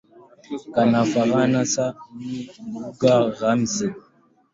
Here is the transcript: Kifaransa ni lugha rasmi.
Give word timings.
Kifaransa 0.41 1.21
ni 2.17 2.35
lugha 2.73 3.15
rasmi. 3.39 3.91